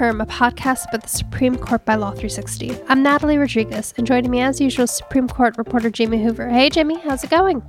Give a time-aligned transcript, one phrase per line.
[0.00, 2.74] Welcome to The Term, a podcast about the Supreme Court by Law 360.
[2.88, 6.48] I'm Natalie Rodriguez, and joining me as usual, Supreme Court reporter Jimmy Hoover.
[6.48, 7.62] Hey, Jimmy, how's it going?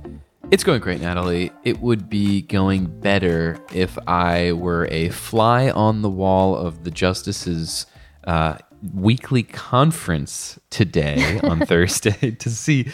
[0.50, 1.52] It's going great, Natalie.
[1.62, 6.90] It would be going better if I were a fly on the wall of the
[6.90, 7.84] justices'
[8.24, 8.56] uh,
[8.94, 12.90] weekly conference today on Thursday to see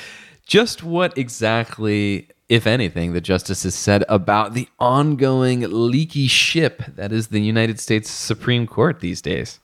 [0.46, 7.28] just what exactly if anything, the justices said about the ongoing leaky ship that is
[7.28, 9.60] the United States Supreme Court these days.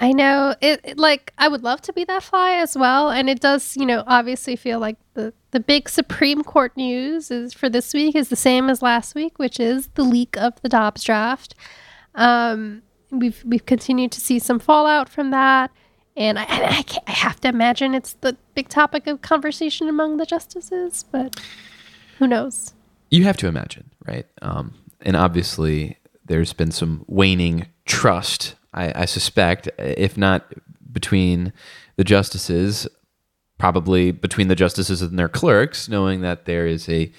[0.00, 3.28] I know it, it, like I would love to be that fly as well and
[3.28, 7.68] it does, you know, obviously feel like the the big Supreme Court news is for
[7.68, 11.02] this week is the same as last week, which is the leak of the Dobbs
[11.02, 11.54] draft.
[12.14, 15.72] Um, we've we've continued to see some fallout from that
[16.16, 20.26] and I I, I have to imagine it's the big topic of conversation among the
[20.26, 21.40] justices, but
[22.18, 22.74] who knows?
[23.10, 24.26] You have to imagine, right?
[24.42, 30.52] Um, and obviously, there's been some waning trust, I, I suspect, if not
[30.92, 31.52] between
[31.96, 32.86] the justices,
[33.58, 37.10] probably between the justices and their clerks, knowing that there is a,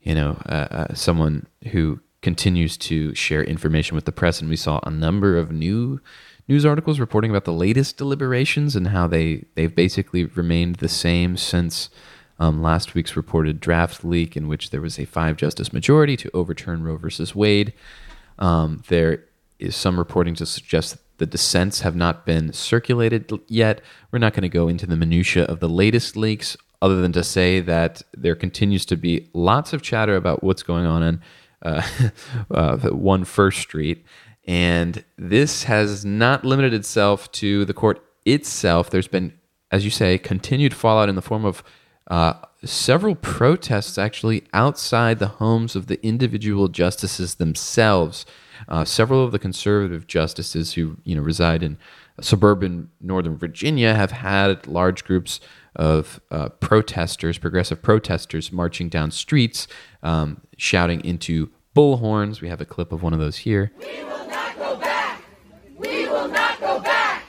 [0.00, 4.40] you know, uh, uh, someone who continues to share information with the press.
[4.40, 6.00] And we saw a number of new
[6.48, 11.36] news articles reporting about the latest deliberations and how they they've basically remained the same
[11.36, 11.90] since
[12.42, 16.30] um, last week's reported draft leak, in which there was a five justice majority to
[16.34, 17.72] overturn Roe versus Wade.
[18.36, 19.24] Um, there
[19.60, 23.80] is some reporting to suggest that the dissents have not been circulated yet.
[24.10, 27.22] We're not going to go into the minutia of the latest leaks, other than to
[27.22, 31.20] say that there continues to be lots of chatter about what's going on in
[31.64, 31.82] uh,
[32.50, 34.04] uh, One First Street,
[34.48, 38.90] and this has not limited itself to the court itself.
[38.90, 39.32] There's been,
[39.70, 41.62] as you say, continued fallout in the form of
[42.12, 48.26] uh, several protests actually outside the homes of the individual justices themselves.
[48.68, 51.78] Uh, several of the conservative justices who you know reside in
[52.20, 55.40] suburban Northern Virginia have had large groups
[55.74, 59.66] of uh, protesters, progressive protesters, marching down streets,
[60.02, 62.42] um, shouting into bullhorns.
[62.42, 63.72] We have a clip of one of those here.
[63.78, 65.22] We will not go back.
[65.78, 67.24] We will not go back.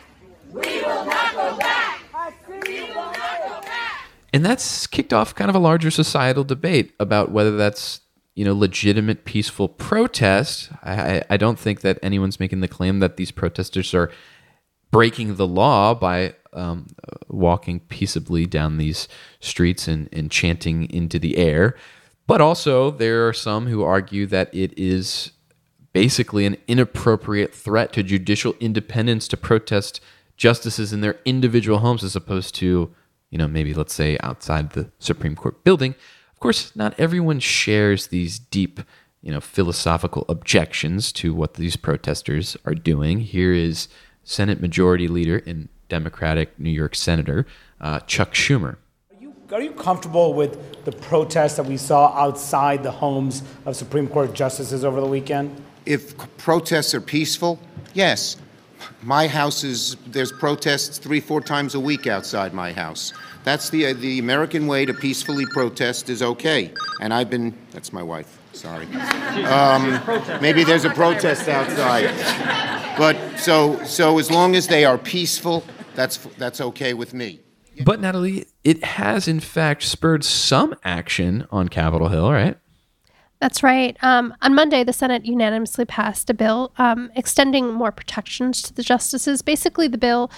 [0.52, 2.36] We will not go back.
[2.50, 4.10] We will not go back.
[4.34, 8.02] And that's kicked off kind of a larger societal debate about whether that's
[8.36, 10.72] you know legitimate peaceful protest.
[10.84, 14.12] I, I don't think that anyone's making the claim that these protesters are
[14.92, 16.88] breaking the law by um,
[17.28, 19.08] walking peaceably down these
[19.40, 21.76] streets and, and chanting into the air.
[22.26, 25.32] But also, there are some who argue that it is
[25.92, 30.02] basically an inappropriate threat to judicial independence to protest
[30.38, 32.94] justices in their individual homes as opposed to
[33.34, 35.96] you know, maybe let's say outside the Supreme Court building.
[36.32, 38.80] Of course, not everyone shares these deep,
[39.24, 43.22] you know, philosophical objections to what these protesters are doing.
[43.22, 43.88] Here is
[44.24, 47.48] Senate Majority Leader and Democratic New York Senator
[47.82, 48.76] uh, Chuck Schumer.
[49.10, 53.76] Are you, are you comfortable with the protests that we saw outside the homes of
[53.76, 55.60] Supreme Court justices over the weekend?
[55.88, 57.60] If protests are peaceful,
[57.96, 58.38] yes.
[59.02, 63.14] My house is, there's protests three, four times a week outside my house.
[63.44, 66.72] That's the, uh, the American way to peacefully protest is okay.
[67.02, 68.86] And I've been, that's my wife, sorry.
[69.46, 70.00] Um,
[70.42, 72.10] maybe there's a protest outside.
[72.98, 75.64] But so, so as long as they are peaceful,
[75.96, 77.42] that's, that's okay with me.
[77.84, 82.58] But Natalie, it has in fact spurred some action on Capitol Hill, right?
[83.44, 83.98] That's right.
[84.02, 88.84] Um, on Monday, the Senate unanimously passed a bill um, extending more protections to the
[88.84, 89.42] justices.
[89.42, 90.32] Basically, the bill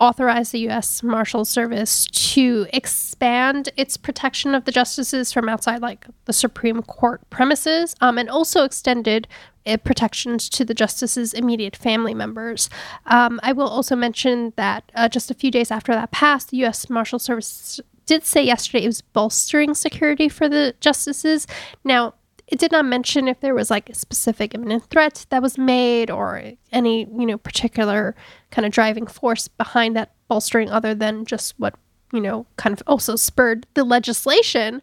[0.00, 1.04] authorized the U.S.
[1.04, 7.20] Marshal Service to expand its protection of the justices from outside, like the Supreme Court
[7.30, 9.28] premises, um, and also extended
[9.64, 12.68] uh, protections to the justices' immediate family members.
[13.06, 16.56] Um, I will also mention that uh, just a few days after that passed, the
[16.56, 16.90] U.S.
[16.90, 21.46] Marshal Service did say yesterday it was bolstering security for the justices.
[21.84, 22.14] Now,
[22.48, 26.10] it did not mention if there was like a specific imminent threat that was made
[26.10, 26.42] or
[26.72, 28.16] any, you know, particular
[28.50, 31.74] kind of driving force behind that bolstering other than just what,
[32.12, 34.80] you know, kind of also spurred the legislation.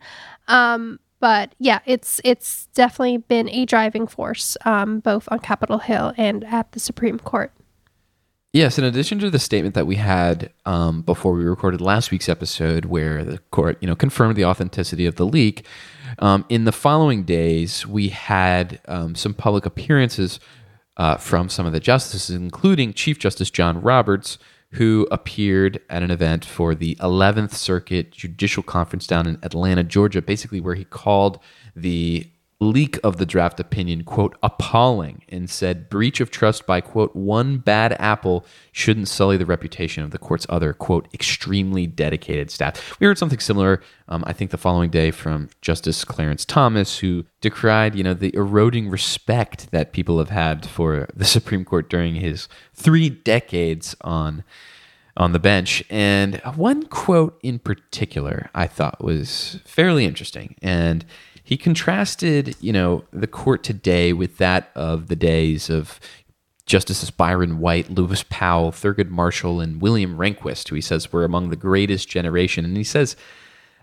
[0.48, 6.14] Um, but yeah, it's it's definitely been a driving force um, both on Capitol Hill
[6.18, 7.52] and at the Supreme Court.
[8.54, 12.30] Yes, in addition to the statement that we had um, before we recorded last week's
[12.30, 15.66] episode, where the court, you know, confirmed the authenticity of the leak,
[16.20, 20.40] um, in the following days, we had um, some public appearances
[20.98, 24.38] uh, from some of the justices, including Chief Justice John Roberts,
[24.72, 30.22] who appeared at an event for the 11th Circuit Judicial Conference down in Atlanta, Georgia,
[30.22, 31.40] basically where he called
[31.76, 32.30] the
[32.60, 37.58] leak of the draft opinion, quote, appalling, and said breach of trust by, quote, one
[37.58, 42.98] bad apple shouldn't sully the reputation of the court's other, quote, extremely dedicated staff.
[43.00, 47.26] We heard something similar, um, I think, the following day from Justice Clarence Thomas, who
[47.42, 52.16] decried, you know, the eroding respect that people have had for the Supreme Court during
[52.16, 54.44] his three decades on
[55.18, 55.82] on the bench.
[55.90, 60.56] And one quote in particular I thought was fairly interesting.
[60.62, 61.06] And
[61.46, 66.00] he contrasted, you know, the court today with that of the days of
[66.66, 71.50] Justices Byron White, Lewis Powell, Thurgood Marshall, and William Rehnquist, who he says were among
[71.50, 72.66] the greatest generation.
[72.66, 73.16] And he says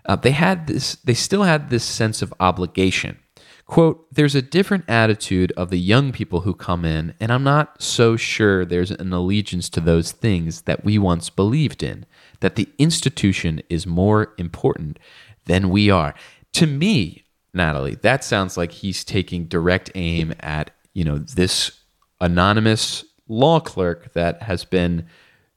[0.05, 3.17] uh, they had this, they still had this sense of obligation.
[3.65, 7.81] Quote, there's a different attitude of the young people who come in, and I'm not
[7.81, 12.05] so sure there's an allegiance to those things that we once believed in,
[12.41, 14.99] that the institution is more important
[15.45, 16.13] than we are.
[16.53, 17.22] To me,
[17.53, 21.71] Natalie, that sounds like he's taking direct aim at, you know, this
[22.19, 25.05] anonymous law clerk that has been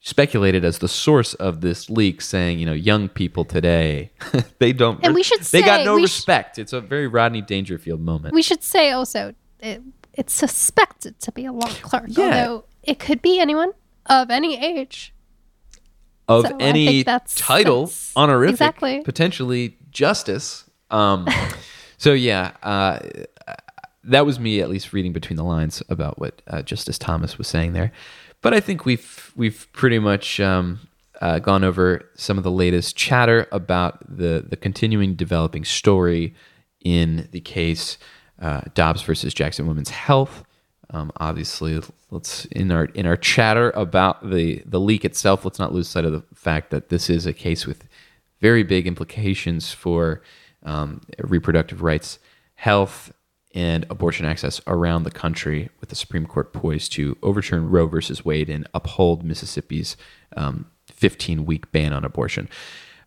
[0.01, 4.11] speculated as the source of this leak saying, you know, young people today,
[4.59, 6.59] they don't And we should they got no we sh- respect.
[6.59, 8.35] it's a very Rodney Dangerfield moment.
[8.35, 9.83] We should say also it,
[10.13, 12.25] it's suspected to be a law clerk, Yeah.
[12.25, 13.73] although it could be anyone
[14.07, 15.13] of any age.
[16.29, 19.01] of So any that's- title, that's- honorific, exactly.
[19.03, 20.65] potentially justice.
[20.91, 21.27] Um,
[21.99, 23.01] so yeah, uh,
[24.05, 27.49] that was me at least reading between the lines about what uh, Justice Thomas was
[27.49, 27.93] saying there.
[28.41, 30.89] But I think we've we've pretty much um,
[31.21, 36.35] uh, gone over some of the latest chatter about the the continuing developing story
[36.85, 37.99] in the case
[38.41, 40.45] uh, Dobbs versus Jackson Women's Health.
[40.91, 45.45] Um, obviously, let's in our in our chatter about the the leak itself.
[45.45, 47.89] Let's not lose sight of the fact that this is a case with
[48.41, 50.23] very big implications for
[50.67, 52.19] um, reproductive rights,
[52.57, 53.13] health,
[53.55, 58.25] and abortion access around the country, with the Supreme Court poised to overturn Roe versus
[58.25, 59.97] Wade and uphold Mississippi's
[60.93, 62.49] 15 week ban on abortion.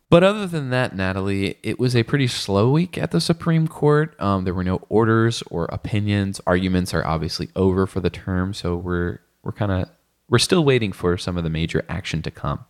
[0.10, 4.20] But other than that, Natalie, it was a pretty slow week at the Supreme Court.
[4.20, 6.42] Um, there were no orders or opinions.
[6.48, 9.90] Arguments are obviously over for the term, so we're we're kind of
[10.28, 12.66] we're still waiting for some of the major action to come.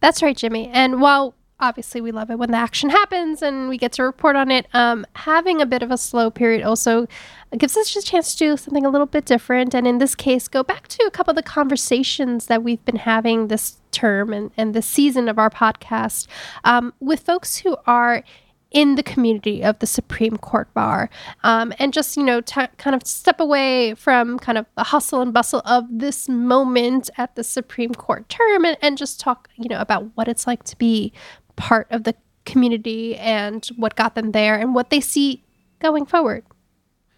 [0.00, 0.68] That's right, Jimmy.
[0.68, 4.36] And while obviously we love it when the action happens and we get to report
[4.36, 7.06] on it, um, having a bit of a slow period also
[7.56, 9.74] gives us just a chance to do something a little bit different.
[9.74, 12.96] And in this case, go back to a couple of the conversations that we've been
[12.96, 16.26] having this term and, and season of our podcast
[16.64, 18.22] um, with folks who are
[18.70, 21.08] in the community of the Supreme Court bar,
[21.42, 25.22] um, and just you know, t- kind of step away from kind of the hustle
[25.22, 29.68] and bustle of this moment at the Supreme Court term, and, and just talk you
[29.68, 31.12] know about what it's like to be
[31.58, 32.14] part of the
[32.46, 35.44] community and what got them there and what they see
[35.80, 36.44] going forward.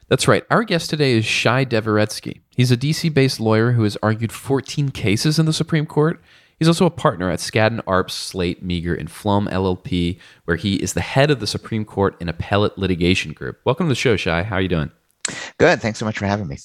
[0.09, 0.45] That's right.
[0.51, 2.41] Our guest today is Shay Dvoretzky.
[2.51, 6.21] He's a DC based lawyer who has argued 14 cases in the Supreme Court.
[6.59, 10.93] He's also a partner at Skadden Arps, Slate, Meagher, and Flom LLP, where he is
[10.93, 13.61] the head of the Supreme Court and Appellate Litigation Group.
[13.65, 14.43] Welcome to the show, Shai.
[14.43, 14.91] How are you doing?
[15.59, 15.81] Good.
[15.81, 16.59] Thanks so much for having me.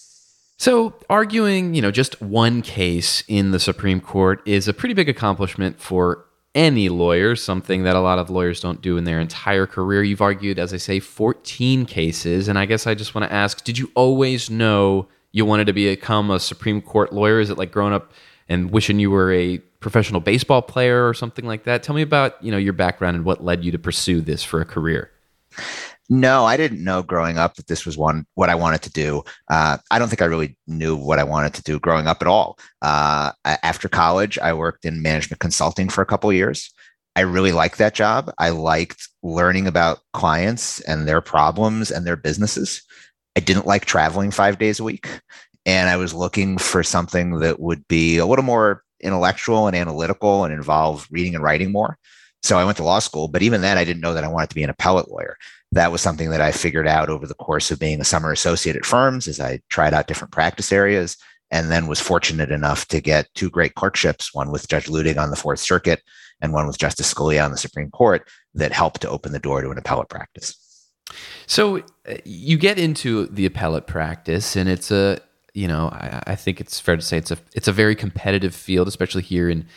[0.57, 5.07] So, arguing, you know, just one case in the Supreme Court is a pretty big
[5.07, 9.67] accomplishment for any lawyer, something that a lot of lawyers don't do in their entire
[9.67, 10.01] career.
[10.01, 13.63] You've argued, as I say, 14 cases, and I guess I just want to ask,
[13.63, 17.41] did you always know you wanted to become a Supreme Court lawyer?
[17.41, 18.13] Is it like growing up
[18.47, 21.83] and wishing you were a professional baseball player or something like that?
[21.83, 24.61] Tell me about, you know, your background and what led you to pursue this for
[24.61, 25.11] a career.
[26.09, 29.23] No, I didn't know growing up that this was one what I wanted to do.
[29.49, 32.27] Uh, I don't think I really knew what I wanted to do growing up at
[32.27, 32.59] all.
[32.81, 36.71] Uh, after college, I worked in management consulting for a couple years.
[37.15, 38.31] I really liked that job.
[38.37, 42.83] I liked learning about clients and their problems and their businesses.
[43.35, 45.07] I didn't like traveling five days a week,
[45.65, 50.43] and I was looking for something that would be a little more intellectual and analytical
[50.43, 51.97] and involve reading and writing more.
[52.45, 54.49] So I went to law school, but even then, I didn't know that I wanted
[54.49, 55.37] to be an appellate lawyer
[55.75, 58.77] that was something that I figured out over the course of being a summer associate
[58.77, 61.17] at firms as I tried out different practice areas
[61.51, 65.31] and then was fortunate enough to get two great clerkships, one with Judge Luttig on
[65.31, 66.01] the Fourth Circuit
[66.41, 69.61] and one with Justice Scalia on the Supreme Court that helped to open the door
[69.61, 70.55] to an appellate practice.
[71.45, 75.19] So uh, you get into the appellate practice, and it's a
[75.53, 78.55] you know I, I think it's fair to say it's a it's a very competitive
[78.55, 79.67] field, especially here in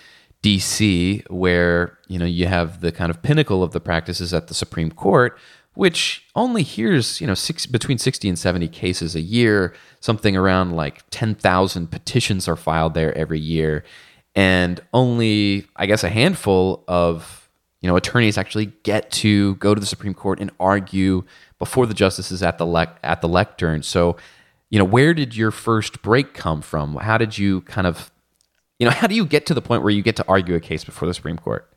[0.42, 4.54] D.C., where you know you have the kind of pinnacle of the practices at the
[4.54, 5.38] Supreme Court,
[5.74, 9.74] which only hears you know six, between sixty and seventy cases a year.
[10.00, 13.84] Something around like ten thousand petitions are filed there every year,
[14.34, 17.48] and only I guess a handful of
[17.80, 21.24] you know attorneys actually get to go to the Supreme Court and argue
[21.58, 23.82] before the justices at the le- at the lectern.
[23.82, 24.16] So,
[24.70, 26.96] you know, where did your first break come from?
[26.96, 28.10] How did you kind of,
[28.78, 30.60] you know, how do you get to the point where you get to argue a
[30.60, 31.68] case before the Supreme Court?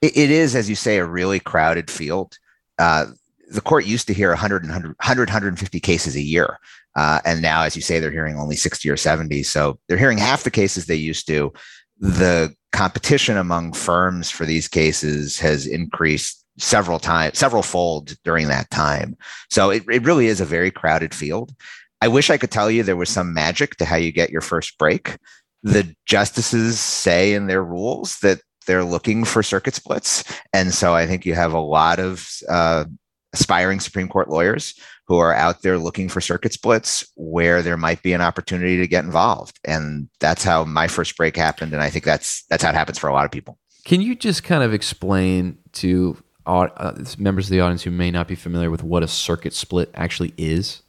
[0.00, 2.38] it, it is, as you say, a really crowded field.
[2.78, 3.06] Uh,
[3.50, 6.58] the court used to hear 100, 100, 100 150 cases a year.
[6.96, 9.42] Uh, and now, as you say, they're hearing only 60 or 70.
[9.42, 11.52] So they're hearing half the cases they used to.
[11.98, 18.70] The competition among firms for these cases has increased several times, several fold during that
[18.70, 19.16] time.
[19.50, 21.54] So it, it really is a very crowded field.
[22.00, 24.40] I wish I could tell you there was some magic to how you get your
[24.40, 25.16] first break.
[25.62, 30.24] The justices say in their rules that they're looking for circuit splits.
[30.52, 32.84] And so I think you have a lot of uh,
[33.32, 34.74] aspiring Supreme Court lawyers
[35.06, 38.86] who are out there looking for circuit splits where there might be an opportunity to
[38.86, 39.58] get involved.
[39.64, 41.72] And that's how my first break happened.
[41.72, 43.58] And I think that's that's how it happens for a lot of people.
[43.84, 48.28] Can you just kind of explain to uh, members of the audience who may not
[48.28, 50.82] be familiar with what a circuit split actually is?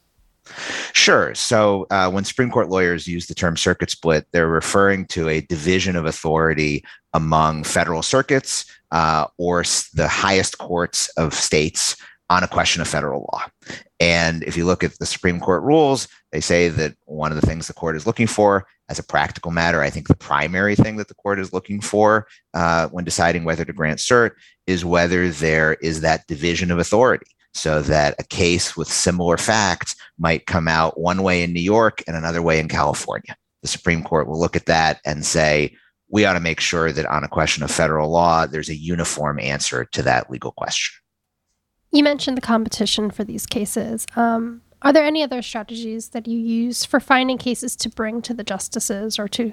[0.92, 1.34] Sure.
[1.34, 5.40] So uh, when Supreme Court lawyers use the term circuit split, they're referring to a
[5.42, 9.62] division of authority among federal circuits uh, or
[9.94, 11.96] the highest courts of states
[12.28, 13.44] on a question of federal law.
[13.98, 17.46] And if you look at the Supreme Court rules, they say that one of the
[17.46, 20.96] things the court is looking for, as a practical matter, I think the primary thing
[20.96, 24.32] that the court is looking for uh, when deciding whether to grant cert
[24.66, 29.96] is whether there is that division of authority so that a case with similar facts
[30.18, 33.36] might come out one way in New York and another way in California.
[33.62, 35.76] The Supreme Court will look at that and say,
[36.08, 39.38] we ought to make sure that on a question of federal law, there's a uniform
[39.38, 41.00] answer to that legal question.
[41.92, 44.06] You mentioned the competition for these cases.
[44.16, 48.34] Um, are there any other strategies that you use for finding cases to bring to
[48.34, 49.52] the justices or to,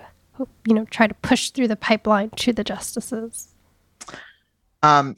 [0.65, 3.49] you know, try to push through the pipeline to the justices?
[4.83, 5.15] Um,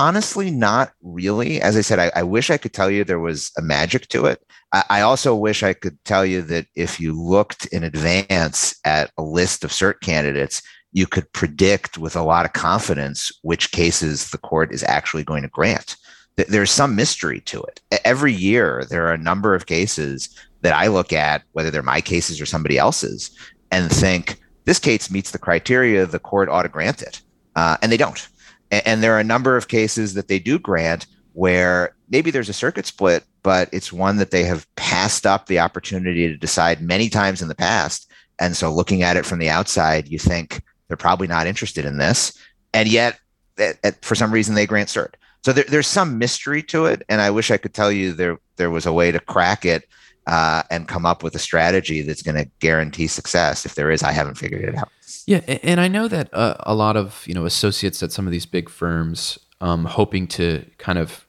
[0.00, 1.60] honestly, not really.
[1.60, 4.24] As I said, I, I, wish I could tell you there was a magic to
[4.24, 4.42] it.
[4.72, 9.10] I, I, also wish I could tell you that if you looked in advance at
[9.18, 14.30] a list of cert candidates, you could predict with a lot of confidence which cases
[14.30, 15.96] the court is actually going to grant.
[16.36, 17.82] There's some mystery to it.
[18.02, 22.00] Every year, there are a number of cases that I look at, whether they're my
[22.00, 23.30] cases or somebody else's,
[23.70, 27.20] and think this case meets the criteria, the court ought to grant it.
[27.54, 28.26] Uh, and they don't
[28.70, 32.48] and, and there are a number of cases that they do grant where maybe there's
[32.48, 36.82] a circuit split, but it's one that they have passed up the opportunity to decide
[36.82, 38.10] many times in the past.
[38.38, 41.98] And so looking at it from the outside, you think they're probably not interested in
[41.98, 42.36] this.
[42.72, 43.18] And yet,
[43.58, 45.14] at, at, for some reason, they grant cert.
[45.44, 47.02] So there, there's some mystery to it.
[47.08, 49.84] And I wish I could tell you there, there was a way to crack it
[50.26, 53.66] uh, and come up with a strategy that's going to guarantee success.
[53.66, 54.88] If there is, I haven't figured it out.
[55.26, 58.32] Yeah, and I know that uh, a lot of you know associates at some of
[58.32, 61.26] these big firms, um, hoping to kind of,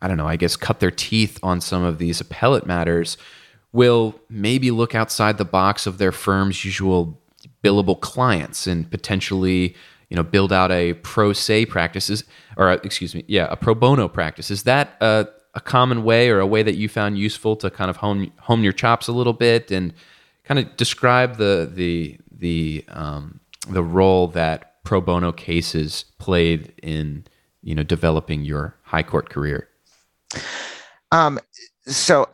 [0.00, 3.16] I don't know, I guess cut their teeth on some of these appellate matters,
[3.72, 7.18] will maybe look outside the box of their firm's usual
[7.62, 9.74] billable clients and potentially
[10.08, 12.24] you know build out a pro se practices
[12.56, 16.30] or uh, excuse me yeah a pro bono practice is that a, a common way
[16.30, 19.12] or a way that you found useful to kind of hone hone your chops a
[19.12, 19.92] little bit and
[20.44, 27.24] kind of describe the the the um, the role that pro bono cases played in
[27.62, 29.68] you know developing your high court career?
[31.10, 31.38] Um,
[31.86, 32.28] so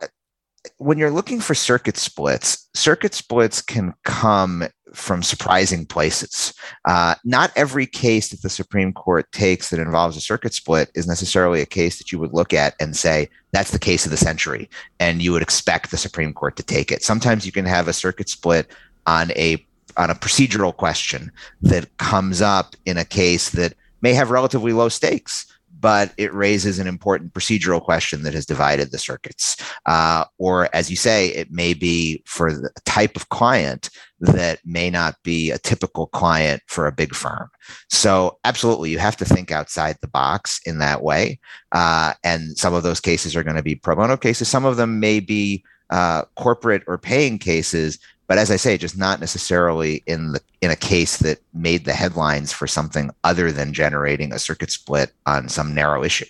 [0.77, 6.53] when you're looking for circuit splits, circuit splits can come from surprising places.
[6.85, 11.07] Uh, not every case that the Supreme Court takes that involves a circuit split is
[11.07, 14.17] necessarily a case that you would look at and say, that's the case of the
[14.17, 14.69] century.
[14.99, 17.03] And you would expect the Supreme Court to take it.
[17.03, 18.71] Sometimes you can have a circuit split
[19.05, 19.65] on a
[19.97, 24.87] on a procedural question that comes up in a case that may have relatively low
[24.87, 25.48] stakes
[25.79, 29.55] but it raises an important procedural question that has divided the circuits.
[29.85, 34.89] Uh, or, as you say, it may be for the type of client that may
[34.89, 37.49] not be a typical client for a big firm.
[37.89, 41.39] So, absolutely, you have to think outside the box in that way.
[41.71, 44.77] Uh, and some of those cases are going to be pro bono cases, some of
[44.77, 47.97] them may be uh, corporate or paying cases
[48.29, 51.93] but as I say, just not necessarily in the in a case that made the
[51.93, 56.27] headlines for something other than generating a circuit split on some narrow issue.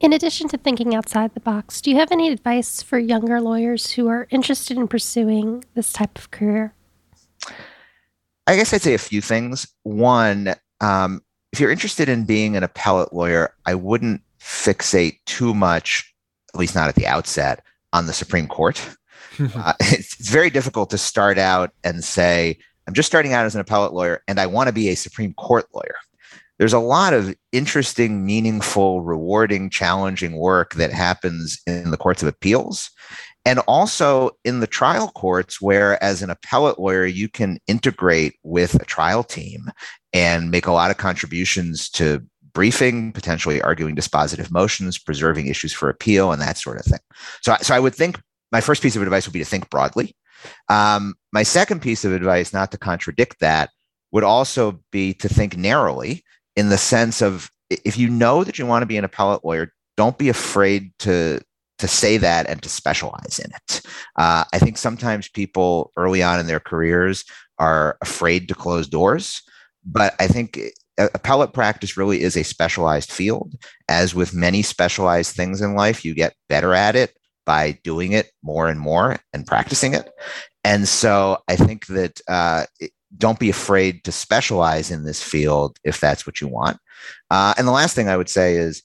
[0.00, 3.92] In addition to thinking outside the box, do you have any advice for younger lawyers
[3.92, 6.74] who are interested in pursuing this type of career?
[8.46, 9.66] I guess I'd say a few things.
[9.84, 11.22] One, um,
[11.54, 16.14] if you're interested in being an appellate lawyer, I wouldn't fixate too much,
[16.52, 17.64] at least not at the outset,
[17.94, 18.76] on the Supreme Court
[19.56, 23.54] uh, it's, it's very difficult to start out and say, I'm just starting out as
[23.54, 25.96] an appellate lawyer and I want to be a Supreme Court lawyer.
[26.58, 32.28] there's a lot of interesting, meaningful, rewarding, challenging work that happens in the courts of
[32.28, 32.90] appeals
[33.44, 38.74] and also in the trial courts where as an appellate lawyer you can integrate with
[38.74, 39.70] a trial team
[40.12, 42.22] and make a lot of contributions to
[42.52, 47.00] briefing potentially arguing dispositive motions preserving issues for appeal and that sort of thing
[47.42, 48.20] so, so i would think
[48.52, 50.14] my first piece of advice would be to think broadly
[50.68, 53.70] um, my second piece of advice not to contradict that
[54.12, 56.22] would also be to think narrowly
[56.56, 59.72] in the sense of if you know that you want to be an appellate lawyer
[59.96, 61.40] don't be afraid to
[61.78, 63.82] to say that and to specialize in it.
[64.16, 67.24] Uh, I think sometimes people early on in their careers
[67.58, 69.42] are afraid to close doors,
[69.84, 70.60] but I think
[70.96, 73.54] appellate practice really is a specialized field.
[73.88, 78.30] As with many specialized things in life, you get better at it by doing it
[78.42, 80.10] more and more and practicing it.
[80.64, 82.64] And so I think that uh,
[83.16, 86.78] don't be afraid to specialize in this field if that's what you want.
[87.30, 88.82] Uh, and the last thing I would say is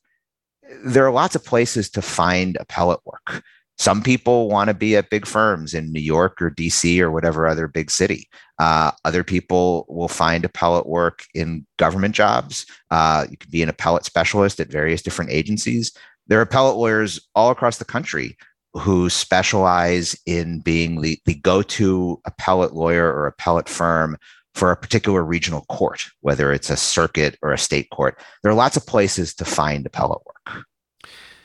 [0.84, 3.44] there are lots of places to find appellate work.
[3.78, 7.48] Some people want to be at big firms in New York or DC or whatever
[7.48, 8.28] other big city.
[8.60, 12.66] Uh, other people will find appellate work in government jobs.
[12.92, 15.94] Uh, you can be an appellate specialist at various different agencies.
[16.28, 18.38] There are appellate lawyers all across the country
[18.74, 24.18] who specialize in being the, the go to appellate lawyer or appellate firm
[24.54, 28.20] for a particular regional court, whether it's a circuit or a state court.
[28.44, 30.66] There are lots of places to find appellate work.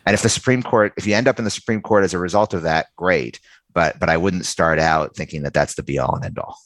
[0.06, 2.18] And if the Supreme Court, if you end up in the Supreme Court as a
[2.18, 3.40] result of that, great.
[3.72, 6.58] But but I wouldn't start out thinking that that's the be all and end all.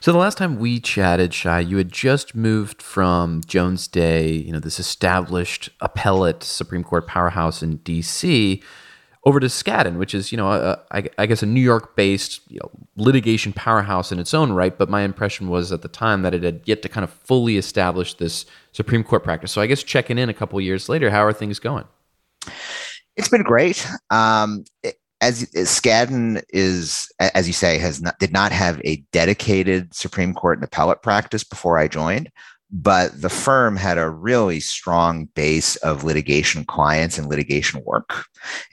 [0.00, 4.52] So the last time we chatted, Shay, you had just moved from Jones Day, you
[4.52, 8.62] know, this established appellate Supreme Court powerhouse in D.C
[9.24, 12.58] over to Skadden, which is, you know, a, I, I guess a New York-based you
[12.60, 14.76] know, litigation powerhouse in its own right.
[14.76, 17.56] But my impression was at the time that it had yet to kind of fully
[17.56, 19.52] establish this Supreme Court practice.
[19.52, 21.84] So I guess checking in a couple years later, how are things going?
[23.16, 23.86] It's been great.
[24.10, 28.96] Um, it, as, as Skadden is, as you say, has not, did not have a
[29.12, 32.28] dedicated Supreme Court and appellate practice before I joined
[32.72, 38.24] but the firm had a really strong base of litigation clients and litigation work.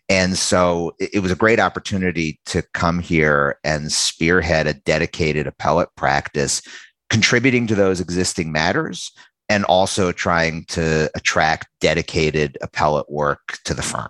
[0.08, 5.90] And so it, was a great opportunity to come here and spearhead a dedicated appellate
[5.98, 6.62] practice,
[7.10, 9.12] contributing to those existing matters
[9.50, 14.10] and also trying to attract dedicated appellate work to the firm.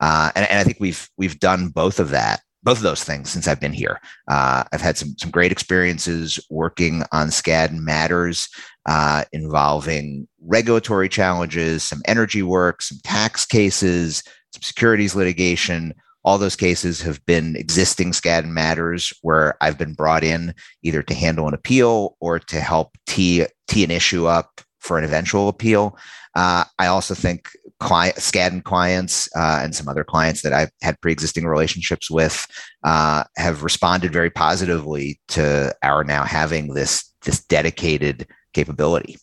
[0.00, 3.30] Uh, and, and I think we've we've done both of that both of those things
[3.30, 3.98] since I've been here.
[4.30, 8.46] Uh, I've had some some great experiences working on Skadden matters
[8.84, 15.94] uh, involving regulatory challenges, some energy work, some tax cases, some securities litigation.
[16.24, 20.52] All those cases have been existing Skadden matters where I've been brought in
[20.82, 25.04] either to handle an appeal or to help tee, tee an issue up for an
[25.04, 25.96] eventual appeal.
[26.34, 27.48] Uh, I also think
[27.80, 32.46] client, Skadden clients uh, and some other clients that I've had pre-existing relationships with
[32.84, 39.16] uh, have responded very positively to our now having this this dedicated capability.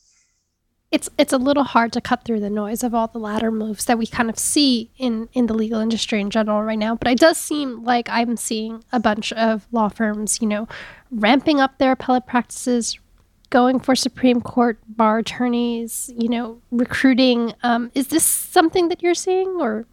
[0.91, 3.85] It's it's a little hard to cut through the noise of all the ladder moves
[3.85, 6.95] that we kind of see in in the legal industry in general right now.
[6.95, 10.67] But it does seem like I'm seeing a bunch of law firms, you know,
[11.11, 12.97] ramping up their appellate practices,
[13.55, 17.53] going for Supreme Court bar attorneys, you know, recruiting.
[17.63, 19.87] Um, is this something that you're seeing or?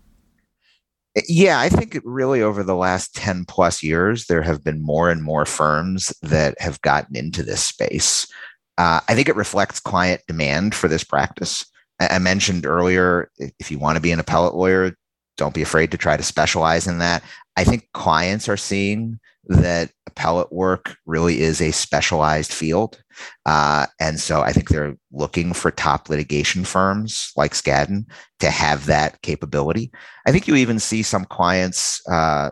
[1.29, 5.22] Yeah, I think really over the last 10 plus years, there have been more and
[5.22, 8.27] more firms that have gotten into this space.
[8.79, 11.64] Uh, I think it reflects client demand for this practice.
[12.01, 14.96] I, I mentioned earlier, if you want to be an appellate lawyer,
[15.37, 17.22] don't be afraid to try to specialize in that.
[17.57, 23.02] I think clients are seeing that appellate work really is a specialized field.
[23.44, 28.05] Uh, and so I think they're looking for top litigation firms like Skadden
[28.40, 29.90] to have that capability.
[30.26, 32.50] I think you even see some clients, uh,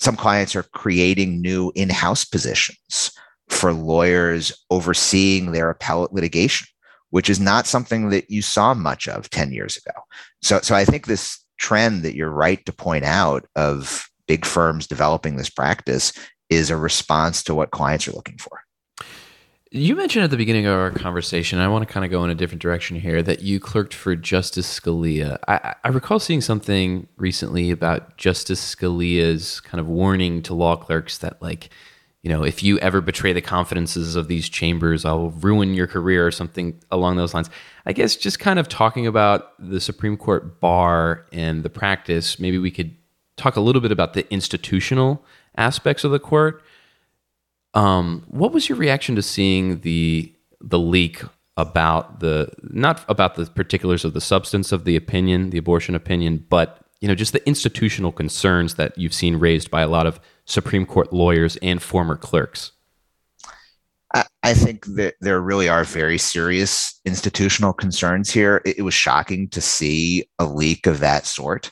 [0.00, 3.10] some clients are creating new in house positions
[3.48, 6.68] for lawyers overseeing their appellate litigation,
[7.10, 9.98] which is not something that you saw much of 10 years ago.
[10.42, 14.86] So, so I think this trend that you're right to point out of big firms
[14.86, 16.12] developing this practice
[16.48, 18.62] is a response to what clients are looking for.
[19.70, 22.30] You mentioned at the beginning of our conversation, I want to kind of go in
[22.30, 25.36] a different direction here, that you clerked for Justice Scalia.
[25.46, 31.18] I, I, recall seeing something recently about Justice Scalia's kind of warning to law clerks
[31.18, 31.68] that, like,
[32.22, 36.26] you know, if you ever betray the confidences of these chambers, I'll ruin your career
[36.26, 37.50] or something along those lines.
[37.84, 42.56] I guess just kind of talking about the Supreme Court bar and the practice, maybe
[42.56, 42.96] we could
[43.38, 45.24] talk a little bit about the institutional
[45.56, 46.62] aspects of the court.
[47.74, 51.22] Um, what was your reaction to seeing the the leak
[51.56, 56.46] about the not about the particulars of the substance of the opinion, the abortion opinion,
[56.48, 60.20] but you know just the institutional concerns that you've seen raised by a lot of
[60.44, 62.72] Supreme Court lawyers and former clerks.
[64.42, 68.62] I, think that there really are very serious institutional concerns here.
[68.64, 71.70] It was shocking to see a leak of that sort.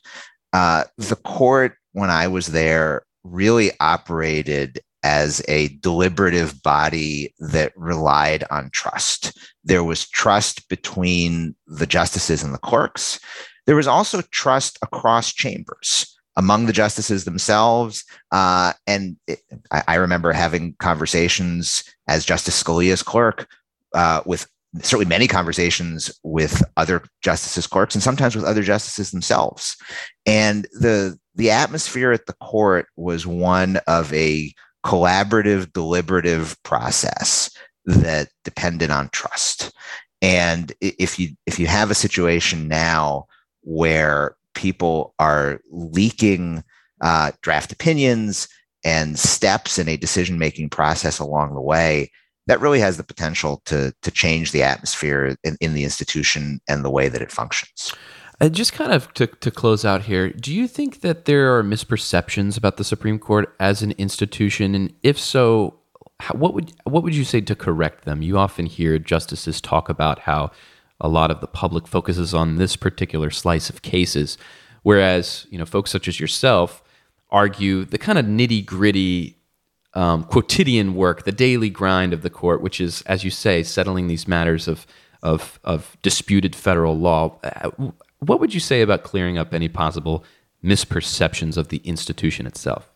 [0.56, 8.42] Uh, the court, when I was there, really operated as a deliberative body that relied
[8.50, 9.38] on trust.
[9.64, 13.20] There was trust between the justices and the clerks.
[13.66, 18.02] There was also trust across chambers among the justices themselves.
[18.32, 19.40] Uh, and it,
[19.70, 23.46] I, I, remember having conversations as Justice Scalia's clerk
[23.94, 24.46] uh, with
[24.82, 29.76] certainly many conversations with other justices clerks and sometimes with other justices themselves.
[30.24, 34.52] And the the atmosphere at the court was one of a
[34.84, 37.50] collaborative deliberative process
[37.84, 39.72] that depended on trust.
[40.22, 43.26] And if you if you have a situation now
[43.62, 46.64] where people are leaking
[47.00, 48.48] uh, draft opinions
[48.84, 52.10] and steps in a decision making process along the way
[52.46, 56.84] that really has the potential to to change the atmosphere in, in the institution and
[56.84, 57.92] the way that it functions.
[58.40, 61.62] Uh, just kind of to, to close out here, do you think that there are
[61.62, 65.74] misperceptions about the Supreme Court as an institution, and if so,
[66.20, 68.20] how, what would what would you say to correct them?
[68.20, 70.50] You often hear justices talk about how
[71.00, 74.36] a lot of the public focuses on this particular slice of cases,
[74.82, 76.82] whereas you know folks such as yourself
[77.30, 79.35] argue the kind of nitty gritty
[79.96, 84.06] um, quotidian work, the daily grind of the court, which is, as you say, settling
[84.06, 84.86] these matters of
[85.22, 87.38] of, of disputed federal law.
[87.42, 87.70] Uh,
[88.18, 90.24] what would you say about clearing up any possible
[90.62, 92.92] misperceptions of the institution itself?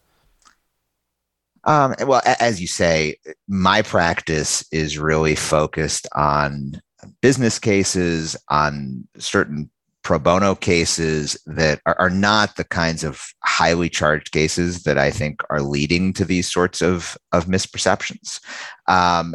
[1.64, 3.16] Um, well, as you say,
[3.48, 6.80] my practice is really focused on
[7.20, 9.70] business cases, on certain
[10.02, 15.10] pro bono cases that are, are, not the kinds of highly charged cases that I
[15.10, 18.40] think are leading to these sorts of, of misperceptions.
[18.88, 19.34] Um,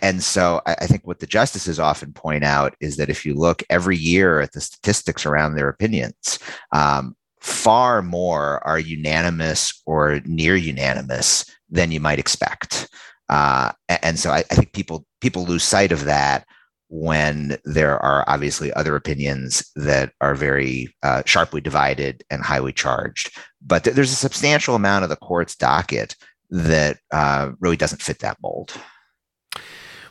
[0.00, 3.34] and, so I, I think what the justices often point out is that if you
[3.34, 6.38] look every year at the statistics around their opinions,
[6.72, 12.88] um, far more are unanimous or near unanimous than you might expect.
[13.28, 16.46] Uh, and so I, I think people people lose sight of that
[16.94, 23.36] when there are obviously other opinions that are very uh, sharply divided and highly charged.
[23.60, 26.14] But th- there's a substantial amount of the court's docket
[26.50, 28.74] that uh, really doesn't fit that mold.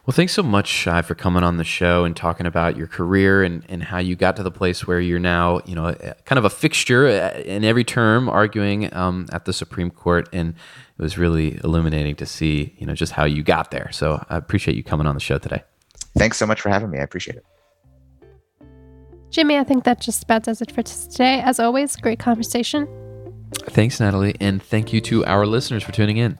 [0.06, 3.44] Well, thanks so much, Shay, for coming on the show and talking about your career
[3.44, 5.94] and, and how you got to the place where you're now, you know,
[6.26, 10.28] kind of a fixture uh, in every term, arguing um, at the Supreme Court.
[10.34, 13.90] And it was really illuminating to see, you know, just how you got there.
[13.94, 15.64] So I appreciate you coming on the show today
[16.16, 17.00] thanks so much for having me.
[17.00, 17.46] I appreciate it.
[19.30, 21.42] Jimmy, I think that just about does it for today.
[21.42, 22.88] As always, great conversation.
[23.54, 24.36] Thanks, Natalie.
[24.40, 26.38] And thank you to our listeners for tuning in.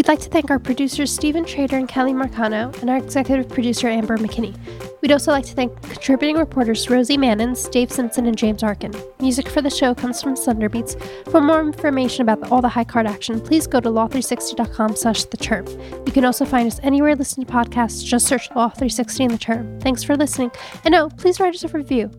[0.00, 3.86] We'd like to thank our producers Stephen Trader and Kelly Marcano, and our executive producer
[3.86, 4.56] Amber McKinney.
[5.02, 8.94] We'd also like to thank contributing reporters Rosie Manins, Dave Simpson, and James Arkin.
[9.20, 10.98] Music for the show comes from Thunderbeats.
[11.30, 15.36] For more information about all the high card action, please go to law360.com slash the
[15.36, 15.66] term.
[16.06, 18.02] You can also find us anywhere listening to podcasts.
[18.02, 19.80] Just search Law 360 in the term.
[19.80, 20.50] Thanks for listening.
[20.86, 22.10] And oh, please write us a review.